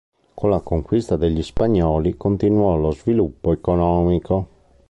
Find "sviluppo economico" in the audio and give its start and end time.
2.89-4.47